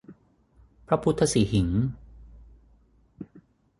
[0.87, 1.83] พระพุทธสิหิงค์